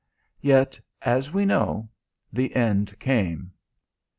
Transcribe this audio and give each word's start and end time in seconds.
Yet, 0.41 0.79
as 1.03 1.31
we 1.31 1.45
know, 1.45 1.87
the 2.33 2.55
end 2.55 2.97
came. 2.99 3.51